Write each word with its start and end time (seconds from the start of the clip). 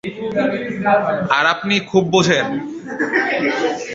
আর 1.31 1.45
আপনি 1.45 1.75
খুব 1.91 2.03
বোঝেন? 2.09 2.45